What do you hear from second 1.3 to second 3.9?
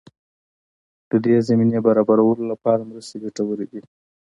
زمینې برابرولو لپاره مرستې ګټورې دي.